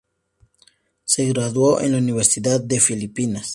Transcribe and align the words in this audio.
Se 1.05 1.27
graduó 1.27 1.79
en 1.79 1.91
la 1.91 1.99
Universidad 1.99 2.59
de 2.59 2.79
Filipinas. 2.79 3.49